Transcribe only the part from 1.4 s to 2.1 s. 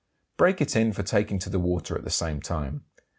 the water at the